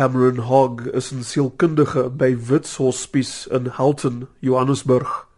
Cameron 0.00 0.38
Hogg 0.48 0.86
is 0.96 1.12
'n 1.12 1.22
sielkundige 1.22 2.08
by 2.10 2.32
Wits 2.48 2.76
Hospice 2.76 3.50
in 3.50 3.66
Halton, 3.66 4.28
Johannesburg. 4.38 5.28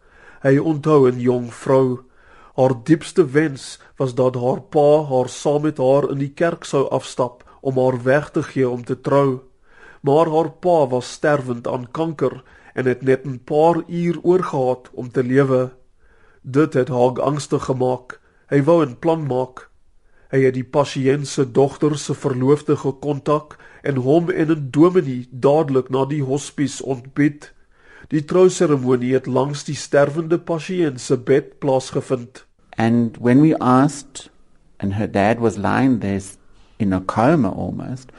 Hy 0.42 0.58
onthou 0.58 1.10
'n 1.10 1.18
jong 1.20 1.54
vrou. 1.54 1.98
Haar 2.54 2.74
diepste 2.84 3.26
wens 3.26 3.80
was 3.96 4.14
dat 4.14 4.34
haar 4.34 4.60
pa 4.60 5.02
haar 5.10 5.28
saam 5.28 5.62
met 5.62 5.78
haar 5.78 6.10
in 6.10 6.18
die 6.18 6.30
kerk 6.30 6.64
sou 6.64 6.88
afstap 6.88 7.42
om 7.60 7.78
haar 7.78 8.02
weg 8.02 8.30
te 8.30 8.42
gee 8.42 8.68
om 8.68 8.84
te 8.84 9.00
trou. 9.00 9.40
Maar 10.00 10.30
haar 10.30 10.50
pa 10.50 10.86
was 10.86 11.12
sterwend 11.12 11.66
aan 11.66 11.90
kanker 11.90 12.44
en 12.74 12.86
het 12.86 13.02
net 13.02 13.26
'n 13.26 13.42
paar 13.44 13.82
uur 13.88 14.18
oorgehad 14.22 14.90
om 14.92 15.10
te 15.10 15.24
lewe. 15.24 15.72
Dit 16.42 16.74
het 16.74 16.88
haar 16.88 17.20
angstig 17.20 17.64
gemaak. 17.64 18.20
Hy 18.46 18.62
wou 18.62 18.86
'n 18.86 18.98
plan 18.98 19.26
maak. 19.26 19.71
Hy 20.32 20.46
het 20.46 20.54
die 20.56 20.64
pasiënt 20.64 21.28
se 21.28 21.44
dogter 21.44 21.92
se 22.00 22.14
verloofde 22.16 22.78
gekontak 22.80 23.58
en 23.84 23.98
hom 24.06 24.30
en 24.30 24.50
'n 24.50 24.68
dominee 24.72 25.28
dadelik 25.30 25.90
na 25.90 26.04
die 26.04 26.22
hospice 26.24 26.84
ontbied. 26.84 27.52
Die 28.08 28.24
trouseremonie 28.24 29.12
het 29.12 29.26
langs 29.26 29.64
die 29.64 29.74
sterwende 29.76 30.38
pasiënt 30.38 31.00
se 31.00 31.16
bed 31.16 31.58
plaasgevind. 31.58 32.46
And 32.78 33.16
when 33.20 33.40
we 33.40 33.54
asked 33.60 34.30
and 34.78 34.94
her 34.94 35.10
dad 35.10 35.38
was 35.38 35.58
lying 35.58 36.00
there 36.00 36.22
in 36.78 36.92
a 36.92 37.00
coma 37.00 37.50
almost, 37.50 38.10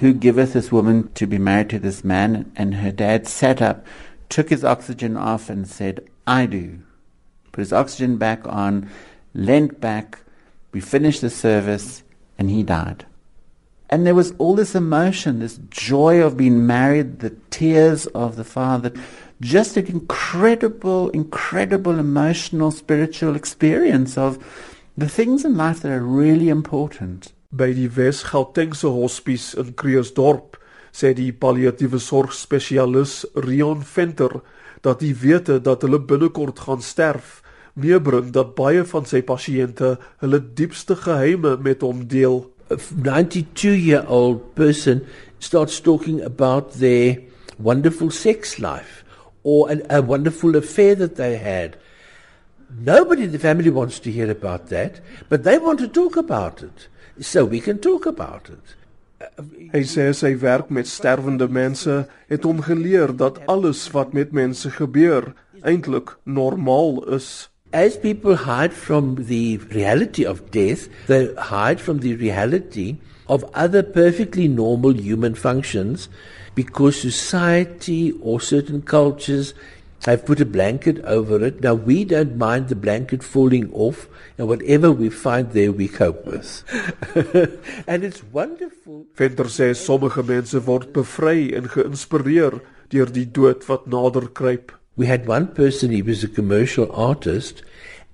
who 0.00 0.12
giveth 0.12 0.52
this 0.52 0.70
woman 0.70 1.10
to 1.14 1.26
be 1.26 1.38
married 1.38 1.68
to 1.70 1.78
this 1.78 2.04
man 2.04 2.52
and 2.56 2.74
her 2.74 2.92
dad 2.92 3.26
sat 3.26 3.60
up, 3.60 3.84
took 4.28 4.50
his 4.50 4.64
oxygen 4.64 5.16
off 5.16 5.50
and 5.50 5.66
said, 5.66 6.00
I 6.26 6.46
do. 6.46 6.78
Put 7.52 7.60
his 7.60 7.72
oxygen 7.72 8.16
back 8.16 8.46
on, 8.46 8.88
leant 9.34 9.80
back, 9.80 10.20
we 10.72 10.80
finished 10.80 11.20
the 11.20 11.30
service 11.30 12.02
and 12.38 12.50
he 12.50 12.62
died. 12.62 13.06
And 13.88 14.06
there 14.06 14.14
was 14.14 14.32
all 14.38 14.54
this 14.54 14.74
emotion, 14.74 15.40
this 15.40 15.58
joy 15.68 16.22
of 16.22 16.36
being 16.36 16.66
married, 16.66 17.18
the 17.20 17.34
tears 17.50 18.06
of 18.06 18.36
the 18.36 18.44
father, 18.44 18.92
just 19.40 19.76
an 19.76 19.86
incredible, 19.86 21.10
incredible 21.10 21.98
emotional, 21.98 22.70
spiritual 22.70 23.34
experience 23.34 24.16
of 24.16 24.38
the 24.96 25.08
things 25.08 25.44
in 25.44 25.56
life 25.56 25.80
that 25.80 25.90
are 25.90 26.02
really 26.02 26.48
important. 26.48 27.32
By 27.50 27.72
die 27.72 27.88
Wes-Gautengse 27.88 28.88
Hospice 28.88 29.54
in 29.54 29.74
Kreeusdorp 29.74 30.56
sê 30.92 31.10
die 31.14 31.32
palliatiewe 31.32 31.98
sorg 31.98 32.34
spesialis 32.34 33.24
Rion 33.34 33.82
Venter 33.82 34.40
dat 34.82 35.02
die 35.02 35.14
wete 35.18 35.58
dat 35.58 35.82
hulle 35.82 35.98
binnekort 35.98 36.62
gaan 36.66 36.82
sterf 36.82 37.40
meebring 37.74 38.32
dat 38.34 38.54
baie 38.58 38.84
van 38.84 39.06
sy 39.06 39.22
pasiënte 39.26 39.96
hulle 40.22 40.40
diepste 40.54 40.96
geheime 40.96 41.56
met 41.62 41.84
hom 41.86 42.06
deel. 42.10 42.44
A 42.70 42.78
92-year-old 42.78 44.54
person 44.54 45.02
starts 45.38 45.80
talking 45.80 46.22
about 46.22 46.78
their 46.78 47.18
wonderful 47.58 48.10
sex 48.10 48.58
life 48.58 49.04
or 49.42 49.70
an, 49.70 49.82
a 49.90 50.02
wonderful 50.02 50.56
affair 50.56 50.94
that 50.94 51.16
they 51.16 51.36
had. 51.36 51.76
Nobody 52.78 53.24
in 53.24 53.32
the 53.32 53.38
family 53.38 53.70
wants 53.70 53.98
to 54.00 54.10
hear 54.10 54.30
about 54.30 54.68
that, 54.68 55.00
but 55.28 55.42
they 55.44 55.58
want 55.58 55.80
to 55.80 55.88
talk 55.88 56.16
about 56.16 56.62
it. 56.62 56.88
So 57.20 57.44
we 57.44 57.60
can 57.60 57.78
talk 57.78 58.06
about 58.06 58.48
it. 58.48 58.76
Hy 59.74 59.82
sê 59.84 60.06
sy 60.16 60.32
werk 60.40 60.70
met 60.72 60.88
sterwende 60.88 61.44
mense 61.52 62.06
het 62.30 62.46
hom 62.48 62.62
geleer 62.64 63.12
dat 63.12 63.42
alles 63.52 63.82
wat 63.92 64.14
met 64.16 64.32
mense 64.32 64.70
gebeur 64.72 65.34
eintlik 65.60 66.14
normaal 66.24 67.02
is. 67.16 67.50
As 67.72 67.96
people 67.96 68.34
hide 68.34 68.72
from 68.72 69.26
the 69.26 69.58
reality 69.58 70.24
of 70.24 70.50
death, 70.50 70.88
they 71.06 71.32
hide 71.34 71.80
from 71.80 71.98
the 71.98 72.16
reality 72.16 72.96
of 73.28 73.44
other 73.54 73.84
perfectly 73.84 74.48
normal 74.48 74.92
human 74.92 75.36
functions 75.36 76.08
because 76.56 77.00
society 77.00 78.10
or 78.22 78.40
certain 78.40 78.82
cultures 78.82 79.54
have 80.04 80.26
put 80.26 80.40
a 80.40 80.44
blanket 80.44 80.98
over 81.04 81.44
it. 81.44 81.62
Now 81.62 81.74
we 81.74 82.04
don't 82.04 82.36
mind 82.36 82.70
the 82.70 82.74
blanket 82.74 83.22
falling 83.22 83.72
off 83.72 84.08
and 84.36 84.48
whatever 84.48 84.90
we 84.90 85.08
find 85.08 85.52
there 85.52 85.70
we 85.70 85.86
cope 85.86 86.26
with. 86.26 86.64
and 87.86 88.02
it's 88.02 88.24
wonderful. 88.32 89.06
Venter 89.14 89.46
sê 89.46 89.74
sommige 89.76 90.26
mense 90.26 90.58
word 90.66 90.90
bevry 90.92 91.52
en 91.54 91.70
geïnspireer 91.70 92.58
deur 92.90 93.14
die 93.14 93.28
dood 93.30 93.62
wat 93.68 93.86
nader 93.86 94.26
kruip. 94.34 94.79
We 95.00 95.06
had 95.06 95.26
one 95.26 95.46
person, 95.54 95.92
he 95.92 96.02
was 96.02 96.22
a 96.22 96.28
commercial 96.28 96.92
artist, 96.92 97.62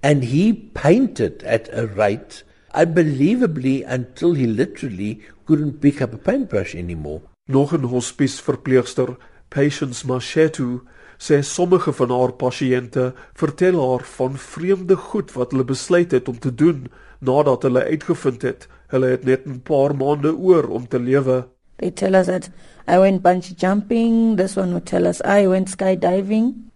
and 0.04 0.22
he 0.22 0.52
painted 0.52 1.42
at 1.42 1.69
a 1.72 1.88
rate 1.88 2.44
unbelievably 2.74 3.82
until 3.82 4.34
he 4.34 4.47
literally 4.47 5.20
couldn't 5.47 5.80
pick 5.80 6.00
up 6.00 6.14
a 6.14 6.16
paintbrush 6.16 6.76
anymore. 6.76 7.22
Nog 7.48 7.72
'n 7.74 7.88
hospice 7.94 8.38
verpleegster, 8.38 9.16
Patience 9.50 10.06
Machetu, 10.06 10.82
sê 11.19 11.42
sommige 11.42 11.92
van 11.92 12.10
haar 12.10 12.32
pasiënte 12.44 13.14
vertel 13.34 13.76
haar 13.88 14.04
van 14.18 14.36
vreemde 14.36 14.97
goed 14.97 15.32
wat 15.32 15.50
hulle 15.50 15.64
besluit 15.64 16.10
het 16.12 16.28
om 16.28 16.38
te 16.38 16.54
doen 16.54 16.86
nadat 17.18 17.62
hulle 17.62 17.82
uitgevind 17.82 18.42
het 18.42 18.68
hulle 18.94 19.06
het 19.06 19.24
net 19.24 19.42
'n 19.47 19.60
paar 19.60 19.97
maande 19.97 20.36
oor 20.36 20.68
om 20.68 20.86
te 20.88 21.00
lewe. 21.00 21.48
They 21.78 21.91
tell 21.91 22.14
us 22.14 22.26
that 22.26 22.50
I 22.86 22.98
went 22.98 23.22
bungee 23.22 23.56
jumping, 23.56 24.36
this 24.36 24.56
one 24.56 24.70
would 24.70 24.86
tell 24.86 25.04
us 25.06 25.20
I 25.24 25.48
went 25.48 25.68
skydiving. 25.68 26.66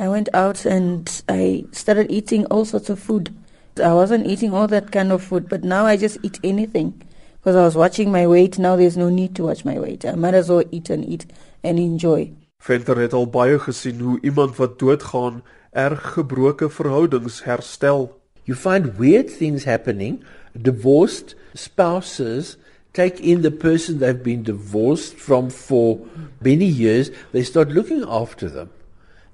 I 0.00 0.08
went 0.08 0.30
out 0.32 0.64
and 0.64 1.04
I 1.28 1.66
started 1.72 2.10
eating 2.10 2.46
all 2.46 2.64
sorts 2.64 2.88
of 2.88 2.98
food. 2.98 3.36
I 3.84 3.92
wasn't 3.92 4.26
eating 4.26 4.54
all 4.54 4.66
that 4.68 4.92
kind 4.92 5.12
of 5.12 5.22
food, 5.22 5.46
but 5.46 5.62
now 5.62 5.84
I 5.84 5.98
just 5.98 6.16
eat 6.22 6.40
anything 6.42 7.02
because 7.36 7.54
I 7.54 7.60
was 7.60 7.76
watching 7.76 8.10
my 8.10 8.26
weight. 8.26 8.58
Now 8.58 8.76
there's 8.76 8.96
no 8.96 9.10
need 9.10 9.36
to 9.36 9.42
watch 9.42 9.62
my 9.66 9.78
weight. 9.78 10.06
I 10.06 10.14
might 10.14 10.32
as 10.32 10.48
well 10.48 10.64
eat 10.70 10.88
and 10.88 11.04
eat 11.06 11.26
and 11.62 11.78
enjoy. 11.78 12.32
Venter 12.64 12.96
het 12.96 13.12
al 13.12 13.26
baie 13.26 13.58
gesien 13.60 14.00
hoe 14.00 14.16
iemand 14.24 14.56
wat 14.56 14.78
doodgaan 14.80 15.42
erg 15.76 16.00
gebroke 16.16 16.70
verhoudings 16.70 17.42
herstel. 17.44 18.08
You 18.48 18.56
find 18.56 18.96
weird 18.96 19.28
things 19.28 19.64
happening. 19.64 20.24
Divorced 20.56 21.36
spouses 21.52 22.56
take 22.92 23.20
in 23.20 23.42
the 23.42 23.52
person 23.52 23.98
they've 23.98 24.22
been 24.22 24.42
divorced 24.42 25.14
from 25.14 25.50
for 25.50 26.00
many 26.40 26.64
years. 26.64 27.12
They 27.32 27.42
start 27.44 27.68
looking 27.68 28.02
after 28.08 28.48
them. 28.48 28.70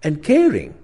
And 0.02 0.22
caring. 0.22 0.74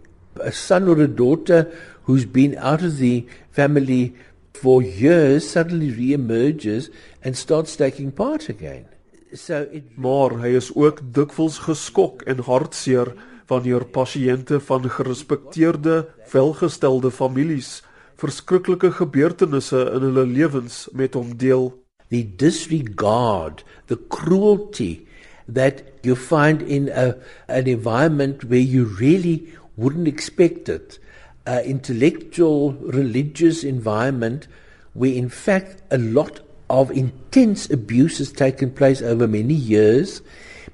A 0.41 0.53
son 0.53 0.89
or 0.89 1.01
a 1.01 1.09
daughter 1.09 1.71
who's 2.05 2.25
been 2.25 2.57
out 2.59 2.83
of 2.83 2.99
the 2.99 3.27
family 3.51 4.15
for 4.55 4.83
years 4.83 5.49
suddenly 5.49 5.91
re-emerges 5.91 6.91
and 7.23 7.37
starts 7.37 7.77
taking 7.77 8.13
part 8.13 8.49
again. 8.49 8.87
So 9.35 9.67
it 9.73 9.97
maar 9.97 10.37
hy 10.43 10.53
is 10.59 10.71
ook 10.77 11.01
dikwels 11.17 11.63
geskok 11.65 12.23
en 12.29 12.45
hartseer 12.45 13.15
wanneer 13.49 13.85
pasiënte 13.93 14.61
van 14.61 14.89
gerespekteerde, 14.89 16.05
welgestelde 16.33 17.11
families 17.11 17.81
verskriklike 18.21 18.93
gebeurtenisse 19.01 19.81
in 19.97 20.05
hulle 20.07 20.27
lewens 20.29 20.85
met 20.95 21.17
hom 21.19 21.33
deel. 21.41 21.73
The 22.13 22.23
disregard, 22.39 23.65
the 23.89 23.99
cruelty 24.13 25.07
that 25.49 25.83
you 26.03 26.15
find 26.15 26.63
in 26.63 26.89
a, 26.89 27.17
an 27.49 27.67
environment 27.67 28.45
where 28.45 28.61
you 28.61 28.85
really 28.85 29.53
wouldn't 29.77 30.09
expect 30.09 30.69
it. 30.69 30.99
Uh, 31.47 31.61
intellectual, 31.65 32.73
religious 32.73 33.65
environment 33.65 34.47
where, 34.95 35.13
in 35.13 35.29
fact, 35.29 35.83
a 35.91 35.99
lot 35.99 36.41
of 36.71 36.91
intense 36.91 37.69
abuse 37.71 38.19
has 38.19 38.33
taken 38.33 38.71
place 38.71 39.03
over 39.03 39.27
many 39.27 39.55
years, 39.55 40.23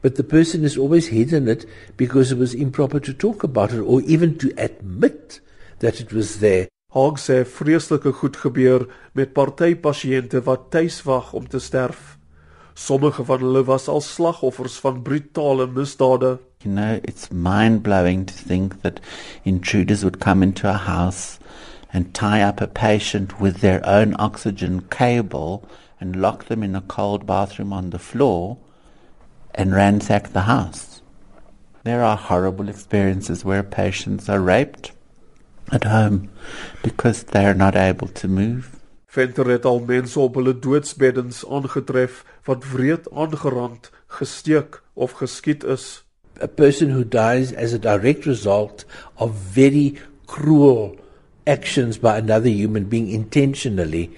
but 0.02 0.16
the 0.16 0.24
person 0.24 0.62
has 0.62 0.76
always 0.76 1.08
hidden 1.08 1.48
it 1.48 1.66
because 1.96 2.30
it 2.30 2.38
was 2.38 2.54
improper 2.54 3.00
to 3.00 3.12
talk 3.12 3.42
about 3.42 3.72
it 3.72 3.80
or 3.80 4.00
even 4.02 4.38
to 4.38 4.52
admit 4.56 5.40
that 5.80 6.00
it 6.00 6.12
was 6.12 6.40
there. 6.40 6.68
Haag 6.94 7.18
sê 7.20 7.42
vreeslike 7.44 8.14
goed 8.16 8.38
gebeur 8.40 8.86
met 9.12 9.34
party 9.36 9.74
pasiënte 9.76 10.40
wat 10.46 10.70
tuis 10.72 11.02
wag 11.04 11.34
om 11.36 11.44
te 11.44 11.60
sterf. 11.60 12.16
Sommige 12.78 13.24
van 13.24 13.40
hulle 13.40 13.64
was 13.66 13.88
al 13.88 14.00
slagoffers 14.00 14.78
van 14.78 15.02
brutale 15.02 15.66
misdade. 15.66 16.38
You 16.62 16.70
know, 16.70 17.00
it's 17.02 17.32
mind-blowing 17.32 18.24
to 18.26 18.32
think 18.32 18.82
that 18.82 19.00
intruders 19.44 20.04
would 20.04 20.20
come 20.20 20.44
into 20.44 20.70
a 20.70 20.84
house 20.86 21.40
and 21.92 22.14
tie 22.14 22.40
up 22.40 22.60
a 22.60 22.68
patient 22.68 23.40
with 23.40 23.60
their 23.62 23.84
own 23.84 24.14
oxygen 24.20 24.82
cable 24.90 25.68
and 26.00 26.22
lock 26.22 26.44
them 26.44 26.62
in 26.62 26.76
a 26.76 26.80
cold 26.80 27.26
bathroom 27.26 27.72
on 27.72 27.90
the 27.90 27.98
floor 27.98 28.58
and 29.56 29.74
ransack 29.74 30.32
the 30.32 30.42
house. 30.42 31.02
There 31.82 32.04
are 32.04 32.16
horrible 32.16 32.68
experiences 32.68 33.44
where 33.44 33.64
patients 33.64 34.28
are 34.28 34.40
raped 34.40 34.92
at 35.72 35.82
home 35.82 36.30
because 36.84 37.24
they 37.24 37.44
are 37.44 37.54
not 37.54 37.74
able 37.74 38.06
to 38.06 38.28
move. 38.28 38.78
Venter 39.08 39.48
het 39.48 39.64
al 39.64 39.80
mense 39.80 40.20
op 40.20 40.36
hulle 40.36 40.54
doodsbeddens 40.58 41.42
aangetref 41.48 42.24
wat 42.44 42.64
wreed 42.72 43.08
aangerand, 43.10 43.90
gesteek 44.06 44.82
of 44.94 45.16
geskiet 45.22 45.64
is. 45.64 46.04
A 46.42 46.46
person 46.46 46.92
who 46.92 47.04
dies 47.08 47.54
as 47.54 47.72
a 47.72 47.78
direct 47.78 48.24
result 48.24 48.84
of 49.16 49.32
very 49.52 49.96
cruel 50.26 50.96
actions 51.46 51.98
by 51.98 52.18
another 52.20 52.52
human 52.52 52.88
being 52.88 53.08
intentionally 53.08 54.10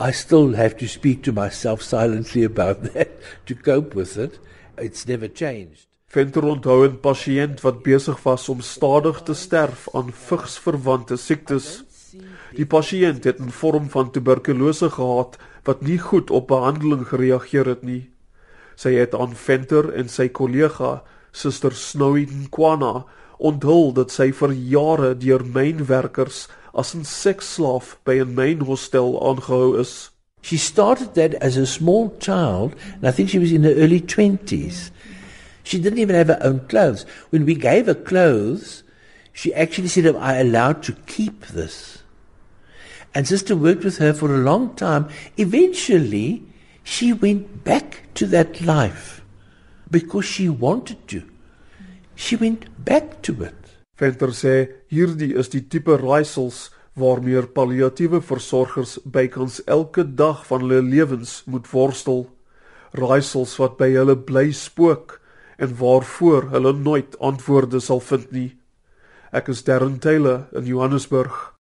I 0.00 0.12
still 0.12 0.52
have 0.52 0.76
to 0.76 0.86
speak 0.86 1.24
to 1.24 1.32
myself 1.32 1.82
silently 1.82 2.44
about 2.44 2.94
that 2.94 3.10
to 3.46 3.54
cope 3.56 3.96
with 3.96 4.16
it. 4.16 4.38
It's 4.76 5.08
never 5.08 5.26
changed. 5.26 5.86
Venter 6.08 6.40
onthou 6.40 6.86
'n 6.86 7.00
pasiënt 7.02 7.60
wat 7.60 7.82
besig 7.82 8.22
was 8.22 8.48
om 8.48 8.60
stadig 8.60 9.18
te 9.22 9.34
sterf 9.34 9.88
aan 9.92 10.12
vigsverwante 10.12 11.16
siektes. 11.16 11.82
Die 12.56 12.66
pasiënt 12.66 13.24
het 13.24 13.40
'n 13.40 13.50
vorm 13.50 13.88
van 13.90 14.10
tuberkulose 14.10 14.90
gehad 14.90 15.38
wat 15.64 15.82
nie 15.82 15.98
goed 15.98 16.30
op 16.30 16.48
behandeling 16.48 17.06
gereageer 17.08 17.66
het 17.66 17.82
nie. 17.82 18.10
Sy 18.76 18.94
het 18.94 19.14
aan 19.14 19.34
Venter 19.34 19.92
en 19.92 20.08
sy 20.08 20.28
kollega, 20.28 21.02
Suster 21.32 21.72
Snowden 21.72 22.46
Kwana, 22.50 23.04
onthul 23.38 23.92
dat 23.92 24.10
sy 24.10 24.32
vir 24.32 24.52
jare 24.52 25.14
deur 25.18 25.44
mynwerkers 25.44 26.48
as 26.74 26.94
'n 26.94 27.04
seksslaaf 27.04 27.98
by 28.04 28.20
'n 28.20 28.34
mynhostel 28.34 29.18
aangehou 29.22 29.78
is. 29.80 30.10
She 30.40 30.56
started 30.56 31.14
that 31.14 31.34
as 31.42 31.56
a 31.56 31.66
small 31.66 32.12
child, 32.18 32.72
and 32.94 33.04
I 33.04 33.12
think 33.12 33.28
she 33.28 33.38
was 33.38 33.50
in 33.50 33.64
her 33.64 33.74
early 33.74 34.00
20s. 34.00 34.90
She 35.62 35.78
didn't 35.78 35.98
even 35.98 36.14
have 36.14 36.28
her 36.28 36.40
own 36.42 36.60
clothes. 36.68 37.04
When 37.30 37.44
we 37.44 37.54
gave 37.54 37.86
her 37.86 37.94
clothes, 37.94 38.84
she 39.38 39.54
actually 39.54 39.86
said, 39.86 40.04
Am 40.04 40.16
I 40.16 40.38
allowed 40.38 40.82
to 40.82 40.94
keep 41.06 41.46
this? 41.46 42.02
And 43.14 43.24
Sister 43.28 43.54
worked 43.54 43.84
with 43.84 43.98
her 43.98 44.12
for 44.12 44.34
a 44.34 44.44
long 44.50 44.74
time. 44.74 45.08
Eventually, 45.36 46.42
she 46.82 47.12
went 47.12 47.62
back 47.62 48.02
to 48.14 48.26
that 48.26 48.60
life 48.60 49.22
because 49.88 50.24
she 50.24 50.48
wanted 50.48 51.06
to. 51.06 51.22
She 52.16 52.34
went 52.34 52.84
back 52.84 53.22
to 53.22 53.44
it. 53.44 53.54
Venter 53.96 54.34
sê 54.34 54.56
hierdie 54.90 55.30
is 55.38 55.54
die 55.54 55.62
tipe 55.70 55.94
raaisels 56.02 56.72
waarmee 56.98 57.46
palliatiewe 57.54 58.18
versorgers 58.18 58.98
bykans 59.06 59.62
elke 59.70 60.02
dag 60.02 60.42
van 60.50 60.66
hulle 60.66 60.82
lewens 60.82 61.44
moet 61.46 61.70
worstel. 61.70 62.26
Raaisels 62.90 63.54
wat 63.62 63.78
by 63.78 63.92
hulle 63.94 64.18
bly 64.18 64.48
spook 64.50 65.20
en 65.62 65.78
waarvoor 65.78 66.50
hulle 66.56 66.74
nooit 66.74 67.14
antwoorde 67.22 67.78
sal 67.78 68.02
vind 68.10 68.32
nie. 68.34 68.50
Ek 69.30 69.48
is 69.48 69.60
Darren 69.62 70.00
Taylor 70.00 70.46
in 70.52 70.64
Johannesburg. 70.64 71.52